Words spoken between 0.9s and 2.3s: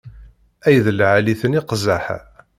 lɛali-ten iqzaḥ-a!